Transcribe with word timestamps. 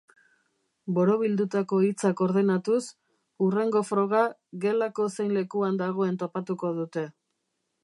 Borobildutako 0.93 1.81
hitzak 1.87 2.23
ordenatuz, 2.27 2.79
hurrengo 3.47 3.83
froga 3.91 4.23
gelako 4.65 5.07
zein 5.19 5.31
lekuan 5.41 5.81
dagoen 5.85 6.21
topatuko 6.25 6.75
dute. 6.83 7.09